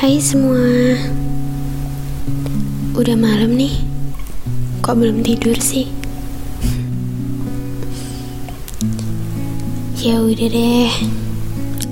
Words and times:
Hai 0.00 0.16
semua. 0.16 0.96
Udah 2.96 3.12
malam 3.20 3.52
nih. 3.52 3.84
Kok 4.80 4.96
belum 4.96 5.20
tidur 5.20 5.60
sih? 5.60 5.92
Ya 10.00 10.24
udah 10.24 10.48
deh. 10.48 10.88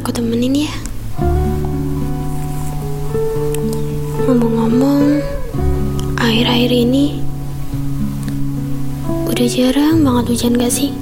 Aku 0.00 0.16
temenin 0.16 0.64
ya. 0.64 0.72
Ngomong-ngomong 4.24 5.20
Akhir-akhir 6.16 6.72
ini 6.72 7.20
Udah 9.28 9.44
jarang 9.44 10.00
banget 10.00 10.24
hujan 10.32 10.56
gak 10.56 10.72
sih? 10.72 10.96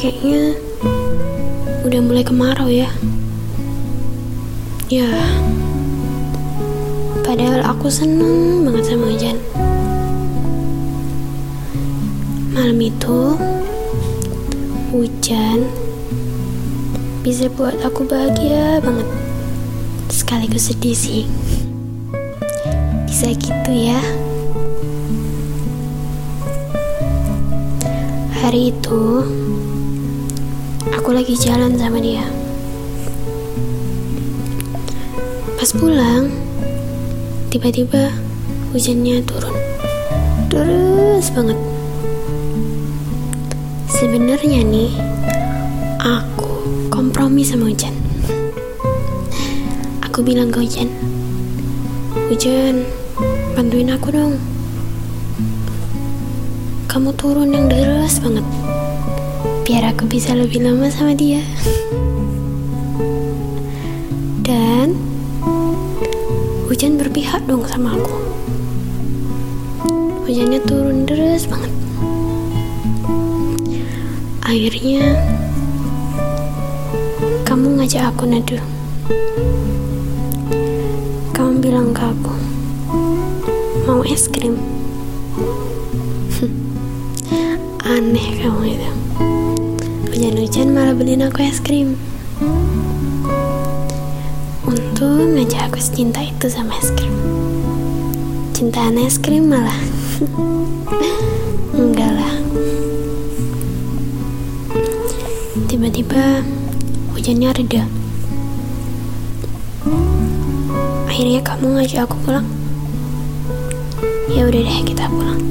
Kayaknya 0.00 0.56
Udah 1.84 2.00
mulai 2.00 2.24
kemarau 2.24 2.72
ya 2.72 2.88
Ya, 4.86 5.10
padahal 7.26 7.58
aku 7.74 7.90
seneng 7.90 8.62
banget 8.62 8.94
sama 8.94 9.10
hujan. 9.10 9.34
Malam 12.54 12.78
itu, 12.78 13.34
hujan 14.94 15.66
bisa 17.26 17.50
buat 17.50 17.74
aku 17.82 18.06
bahagia 18.06 18.78
banget. 18.78 19.10
Sekaligus 20.06 20.70
sedih 20.70 20.94
sih. 20.94 21.26
Bisa 23.10 23.34
gitu 23.34 23.72
ya. 23.74 23.98
Hari 28.38 28.70
itu, 28.70 29.02
aku 30.94 31.10
lagi 31.10 31.34
jalan 31.34 31.74
sama 31.74 31.98
dia. 31.98 32.35
Pas 35.66 35.82
pulang, 35.82 36.30
tiba-tiba 37.50 38.14
hujannya 38.70 39.18
turun. 39.26 39.58
Terus 40.46 41.26
banget. 41.34 41.58
Sebenarnya 43.90 44.62
nih, 44.62 44.94
aku 45.98 46.62
kompromi 46.86 47.42
sama 47.42 47.66
hujan. 47.66 47.90
Aku 50.06 50.22
bilang 50.22 50.54
ke 50.54 50.62
hujan, 50.62 50.86
hujan, 52.30 52.86
bantuin 53.58 53.90
aku 53.90 54.14
dong. 54.14 54.38
Kamu 56.86 57.10
turun 57.18 57.50
yang 57.50 57.66
deras 57.66 58.22
banget, 58.22 58.46
biar 59.66 59.90
aku 59.90 60.06
bisa 60.06 60.30
lebih 60.30 60.62
lama 60.62 60.86
sama 60.94 61.10
dia. 61.18 61.42
Dan 64.46 65.15
hujan 66.76 67.00
berpihak 67.00 67.40
dong 67.48 67.64
sama 67.64 67.96
aku. 67.96 68.20
Hujannya 70.28 70.60
turun 70.68 71.08
deras 71.08 71.48
banget. 71.48 71.72
Akhirnya, 74.44 75.16
kamu 77.48 77.80
ngajak 77.80 78.12
aku 78.12 78.28
nado. 78.28 78.60
Kamu 81.32 81.64
bilang 81.64 81.96
ke 81.96 82.12
aku, 82.12 82.36
mau 83.88 84.04
es 84.04 84.28
krim. 84.28 84.60
Aneh 87.88 88.36
kamu 88.36 88.76
itu. 88.76 88.90
Hujan-hujan 90.12 90.76
malah 90.76 90.92
beliin 90.92 91.24
aku 91.24 91.40
es 91.40 91.56
krim. 91.56 91.96
Untung 94.96 95.36
aja 95.36 95.68
aku 95.68 95.76
cinta 95.76 96.24
itu 96.24 96.48
sama 96.48 96.72
es 96.80 96.88
krim. 96.96 97.12
Cintaan 98.56 98.96
es 98.96 99.20
krim 99.20 99.44
malah. 99.44 99.76
Enggak 101.76 102.16
lah. 102.16 102.34
Tiba-tiba 105.68 106.40
hujannya 107.12 107.52
reda. 107.52 107.84
Akhirnya 111.12 111.44
kamu 111.44 111.76
ngajak 111.76 112.08
aku 112.08 112.16
pulang. 112.24 112.48
Ya 114.32 114.48
udah 114.48 114.60
deh 114.64 114.80
kita 114.80 115.12
pulang. 115.12 115.44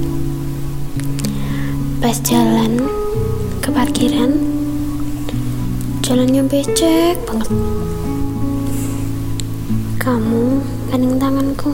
Pas 2.01 2.17
jalan 2.25 2.81
ke 3.61 3.69
parkiran, 3.69 4.41
jalannya 6.01 6.49
becek 6.49 7.21
banget 7.29 7.53
kamu 10.05 10.61
gandeng 10.93 11.17
tanganku. 11.17 11.73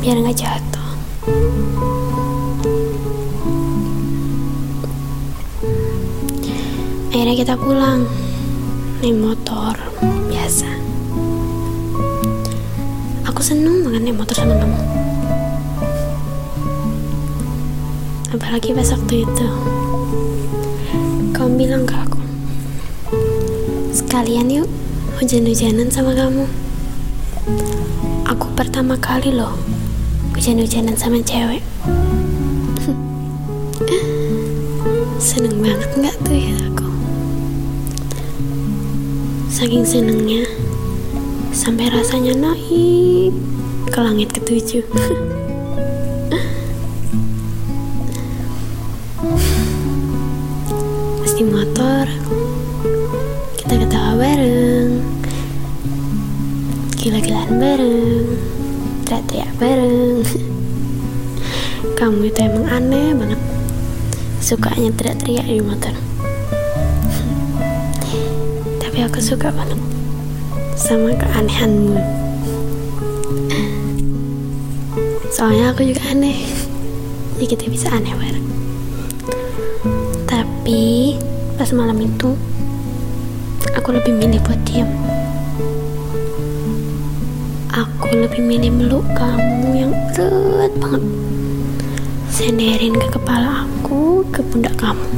Biar 0.00 0.16
nggak 0.16 0.40
jatuh. 0.40 0.90
Akhirnya 7.12 7.34
kita 7.36 7.54
pulang. 7.60 8.08
Naik 9.04 9.20
motor 9.20 9.76
biasa. 10.32 10.72
Aku 13.28 13.44
seneng 13.44 13.84
banget 13.84 14.08
naik 14.08 14.16
motor 14.16 14.32
sama 14.32 14.56
kamu. 14.56 14.80
Apalagi 18.32 18.72
pas 18.72 18.88
waktu 18.96 19.28
itu. 19.28 19.48
Kamu 21.36 21.60
bilang 21.60 21.84
ke 21.84 22.00
aku 22.00 22.22
sekalian 23.92 24.48
yuk 24.48 24.68
hujan-hujanan 25.22 25.86
sama 25.86 26.18
kamu. 26.18 26.50
Aku 28.26 28.50
pertama 28.58 28.98
kali 28.98 29.30
loh 29.30 29.54
hujan-hujanan 30.34 30.98
sama 30.98 31.22
cewek. 31.22 31.62
Seneng 35.22 35.62
banget 35.62 35.94
nggak 35.94 36.18
tuh 36.26 36.34
ya 36.34 36.58
aku? 36.66 36.90
Saking 39.46 39.86
senengnya, 39.86 40.42
sampai 41.54 41.86
rasanya 41.94 42.34
naik 42.34 43.30
ke 43.94 43.98
langit 44.02 44.34
ketujuh. 44.34 44.82
Pasti 51.22 51.46
motor, 51.46 52.10
kita 53.54 53.86
ketawa 53.86 54.18
bareng 54.18 54.71
gila-gilaan 57.02 57.58
bareng. 57.58 58.38
Teriak-teriak 59.02 59.50
bareng. 59.58 60.22
Kamu 61.98 62.30
itu 62.30 62.38
emang 62.46 62.70
aneh 62.70 63.10
banget. 63.10 63.42
Sukanya 64.38 64.94
teriak-teriak 64.94 65.50
di 65.50 65.58
motor. 65.58 65.90
Tapi 68.86 68.98
aku 69.02 69.18
suka 69.18 69.50
banget 69.50 69.82
sama 70.78 71.10
keanehanmu. 71.18 71.98
Soalnya 75.34 75.74
aku 75.74 75.82
juga 75.82 76.06
aneh. 76.06 76.38
Jadi 77.34 77.46
kita 77.50 77.66
bisa 77.66 77.90
aneh 77.90 78.14
bareng. 78.14 78.46
Tapi 80.30 81.18
pas 81.58 81.66
malam 81.74 81.98
itu 81.98 82.38
aku 83.74 83.90
lebih 83.90 84.14
milih 84.14 84.38
buat 84.46 84.62
diam 84.62 84.86
aku 87.72 88.12
lebih 88.12 88.44
milih 88.44 88.68
meluk 88.68 89.06
kamu 89.16 89.68
yang 89.72 89.92
berat 90.12 90.72
banget. 90.76 91.02
Senderin 92.28 92.96
ke 93.00 93.08
kepala 93.16 93.64
aku 93.64 94.20
ke 94.28 94.44
pundak 94.44 94.76
kamu. 94.76 95.08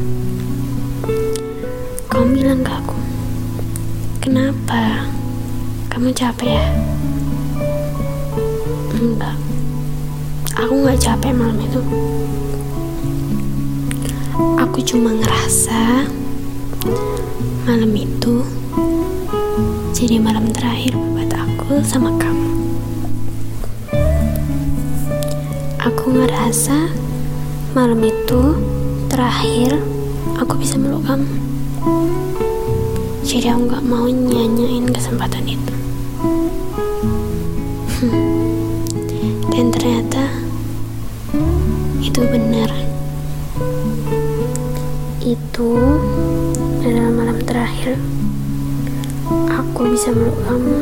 Kamu 2.06 2.26
bilang 2.30 2.62
ke 2.62 2.70
aku 2.70 2.98
kenapa? 4.22 5.10
Kamu 5.90 6.14
capek 6.14 6.54
ya? 6.54 6.66
Enggak. 8.94 9.36
Aku 10.54 10.72
nggak 10.80 10.98
capek 11.02 11.34
malam 11.34 11.58
itu. 11.58 11.82
Aku 14.62 14.78
cuma 14.82 15.10
ngerasa 15.10 16.06
malam 17.66 17.90
itu 17.98 18.46
jadi 19.94 20.18
malam 20.18 20.50
terakhir 20.50 20.98
buat 20.98 21.30
aku 21.30 21.78
sama 21.86 22.10
kamu. 22.18 22.50
Aku 25.86 26.10
ngerasa 26.10 26.90
malam 27.78 28.02
itu 28.02 28.58
terakhir 29.06 29.78
aku 30.34 30.58
bisa 30.58 30.82
meluk 30.82 31.06
kamu. 31.06 31.30
Jadi 33.22 33.46
aku 33.54 33.70
gak 33.70 33.86
mau 33.86 34.10
nyanyain 34.10 34.90
kesempatan 34.90 35.46
itu. 35.46 35.74
Dan 39.54 39.70
ternyata 39.70 40.26
itu 42.02 42.18
benar. 42.18 42.70
Itu 45.22 45.78
adalah 46.82 47.14
malam 47.14 47.38
terakhir 47.46 47.94
aku 49.64 49.88
bisa 49.88 50.12
meluk 50.12 50.36
kamu. 50.44 50.76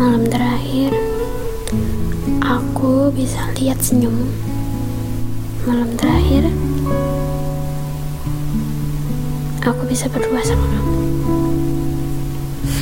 Malam 0.00 0.24
terakhir, 0.30 0.96
aku 2.40 3.12
bisa 3.12 3.52
lihat 3.60 3.76
senyummu. 3.84 4.24
Malam 5.68 5.92
terakhir, 6.00 6.48
aku 9.60 9.82
bisa 9.84 10.08
berdua 10.08 10.40
sama 10.40 10.64
kamu. 10.64 10.96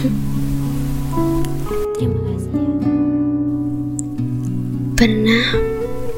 Terima 1.99 2.21
kasih 2.31 2.53
ya. 2.55 2.71
Pernah 4.95 5.47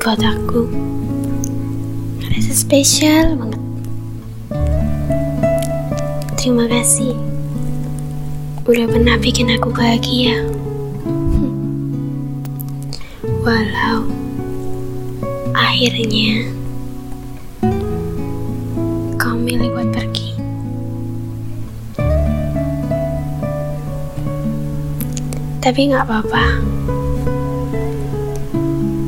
buat 0.04 0.20
aku 0.20 0.60
rasa 2.20 2.52
spesial 2.52 3.32
banget. 3.38 3.62
Terima 6.38 6.64
kasih 6.70 7.27
udah 8.68 8.84
pernah 8.84 9.16
bikin 9.16 9.48
aku 9.48 9.72
bahagia. 9.72 10.44
Walau 13.40 14.04
akhirnya 15.56 16.52
kau 19.16 19.40
milih 19.40 19.72
buat 19.72 19.88
pergi. 19.88 20.36
Tapi 25.64 25.80
nggak 25.88 26.04
apa-apa. 26.04 26.44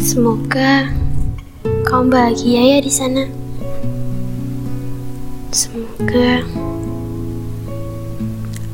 Semoga 0.01 0.89
kau 1.85 2.01
bahagia 2.09 2.65
ya 2.65 2.79
di 2.81 2.89
sana. 2.89 3.29
Semoga 5.53 6.49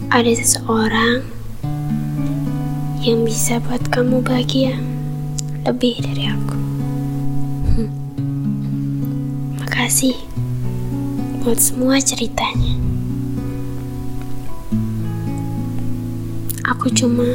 ada 0.06 0.31
seseorang 0.31 1.26
yang 3.03 3.26
bisa 3.26 3.58
buat 3.67 3.82
kamu 3.91 4.23
bahagia 4.23 4.79
lebih 5.67 5.99
dari 5.99 6.31
aku. 6.31 6.58
Hmm. 7.75 7.91
Makasih 9.58 10.14
buat 11.43 11.58
semua 11.58 11.99
ceritanya. 11.99 12.79
Aku 16.70 16.87
cuma 16.94 17.26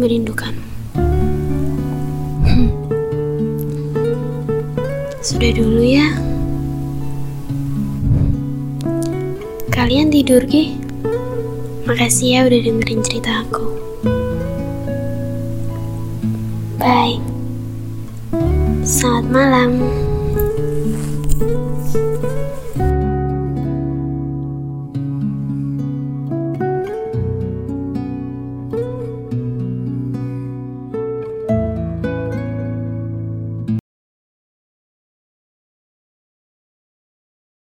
merindukan. 0.00 0.56
Hmm. 2.48 2.72
Sudah 5.20 5.52
dulu 5.52 5.84
ya. 5.84 6.08
Kalian 9.68 10.08
tidur, 10.08 10.40
Gi? 10.48 10.81
Makasih 11.92 12.28
ya 12.32 12.40
udah 12.48 12.60
dengerin 12.64 13.04
cerita 13.04 13.44
aku. 13.44 13.68
Bye. 16.80 17.20
Selamat 18.80 19.28
malam. 19.28 19.70